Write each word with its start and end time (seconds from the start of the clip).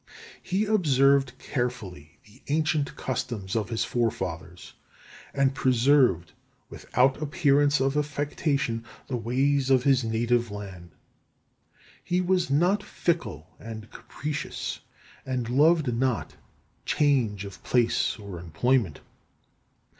He 0.41 0.65
observed 0.65 1.37
carefully 1.37 2.17
the 2.25 2.41
ancient 2.51 2.95
customs 2.95 3.55
of 3.55 3.69
his 3.69 3.85
forefathers, 3.85 4.73
and 5.31 5.53
preserved, 5.53 6.31
without 6.71 7.21
appearance 7.21 7.79
of 7.79 7.95
affectation, 7.95 8.83
the 9.05 9.15
ways 9.15 9.69
of 9.69 9.83
his 9.83 10.03
native 10.03 10.49
land. 10.49 10.89
He 12.03 12.19
was 12.19 12.49
not 12.49 12.81
fickle 12.81 13.47
and 13.59 13.91
capricious, 13.91 14.79
and 15.23 15.47
loved 15.47 15.93
not 15.93 16.35
change 16.83 17.45
of 17.45 17.61
place 17.61 18.17
or 18.17 18.39
employment. 18.39 19.01